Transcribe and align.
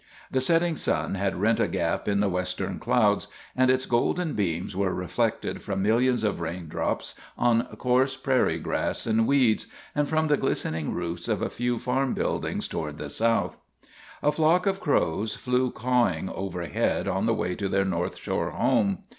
The 0.31 0.41
setting 0.41 0.77
sun 0.77 1.13
had 1.13 1.39
rent 1.39 1.59
a 1.59 1.67
gap 1.67 2.07
in 2.07 2.21
the 2.21 2.27
western 2.27 2.79
clouds, 2.79 3.27
and 3.55 3.69
its 3.69 3.85
golden 3.85 4.33
beams 4.33 4.75
were 4.75 4.95
reflected 4.95 5.61
from 5.61 5.83
millions 5.83 6.23
of 6.23 6.41
raindrops 6.41 7.13
on 7.37 7.67
coarse 7.77 8.15
prairie 8.17 8.57
grass 8.57 9.05
and 9.05 9.27
weeds, 9.27 9.67
and 9.93 10.09
from 10.09 10.27
the 10.27 10.37
glisten 10.37 10.73
ing 10.73 10.91
roofs 10.91 11.27
of 11.27 11.43
a 11.43 11.51
few 11.51 11.77
farm 11.77 12.15
buildings 12.15 12.67
toward 12.67 12.97
the 12.97 13.11
south. 13.11 13.59
A 14.23 14.31
flock 14.31 14.65
of 14.65 14.79
crows 14.79 15.35
flew 15.35 15.69
cawing 15.69 16.29
overhead 16.31 17.07
on 17.07 17.27
the 17.27 17.35
way 17.35 17.53
to 17.53 17.69
their 17.69 17.85
North 17.85 18.17
Shore 18.17 18.49
home. 18.49 19.03